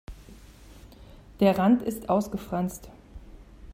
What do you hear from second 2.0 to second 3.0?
ausgefranst.